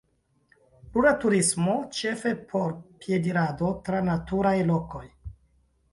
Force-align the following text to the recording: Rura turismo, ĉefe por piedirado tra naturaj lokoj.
Rura 0.95 1.11
turismo, 1.23 1.75
ĉefe 1.99 2.33
por 2.53 2.73
piedirado 3.05 3.73
tra 3.89 4.01
naturaj 4.11 4.59
lokoj. 4.75 5.07